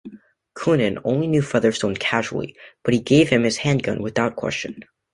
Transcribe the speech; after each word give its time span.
Coonan 0.55 0.99
only 1.03 1.27
knew 1.27 1.43
Featherstone 1.43 1.93
casually, 1.93 2.55
but 2.83 2.95
he 2.95 2.99
gave 2.99 3.29
him 3.29 3.43
his 3.43 3.57
handgun 3.57 4.01
without 4.01 4.35
question. 4.35 4.83